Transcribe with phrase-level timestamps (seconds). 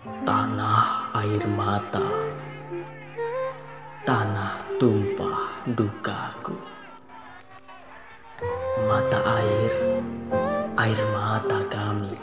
[0.00, 2.32] tanah air mata,
[4.08, 6.56] tanah tumpah dukaku.
[8.88, 9.72] Mata air,
[10.80, 12.16] air mata kami,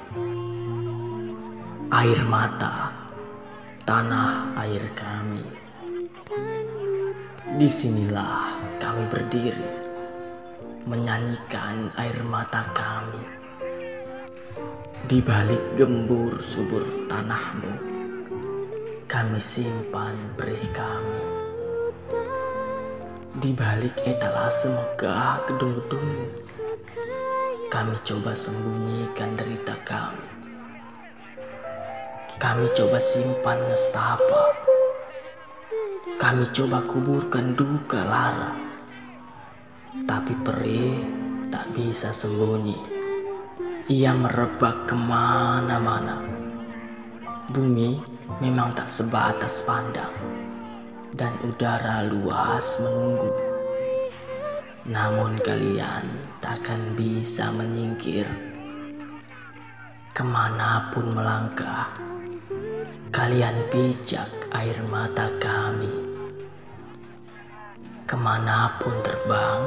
[1.93, 2.89] air mata,
[3.85, 5.45] tanah air kami.
[7.61, 9.69] Di sinilah kami berdiri,
[10.89, 13.36] menyanyikan air mata kami.
[15.05, 17.69] Di balik gembur subur tanahmu,
[19.05, 21.21] kami simpan perih kami.
[23.37, 26.33] Di balik etalase megah gedung-gedung,
[27.69, 30.29] kami coba sembunyikan derita kami.
[32.41, 34.57] Kami coba simpan nestapa.
[36.17, 38.57] Kami coba kuburkan duka lara.
[40.09, 40.97] Tapi perih
[41.53, 42.96] tak bisa sembunyi.
[43.87, 46.19] Ia merebak ke mana-mana.
[47.47, 47.95] Bumi
[48.43, 50.11] memang tak sebatas pandang.
[51.15, 53.31] Dan udara luas menunggu.
[54.91, 56.03] Namun kalian
[56.43, 58.27] takkan bisa menyingkir.
[60.11, 61.87] Ke mana pun melangkah,
[63.15, 65.95] kalian pijak air mata kami.
[68.03, 69.63] Ke mana pun terbang,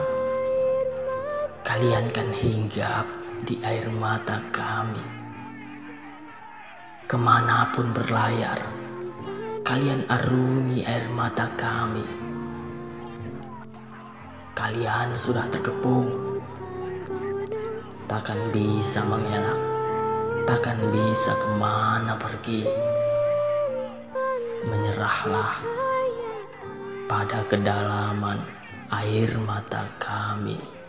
[1.65, 5.05] kalian kan hinggap di air mata kami.
[7.09, 8.61] Ke mana pun berlayar,
[9.65, 12.05] kalian arungi air mata kami.
[14.53, 16.37] Kalian sudah terkepung,
[18.05, 19.61] takkan bisa mengelak,
[20.45, 22.63] takkan bisa ke mana pergi.
[24.69, 25.57] Menyerahlah
[27.09, 28.39] pada kedalaman
[28.93, 30.80] air mata kami.